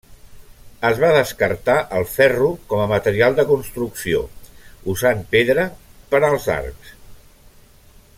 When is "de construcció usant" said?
3.41-5.23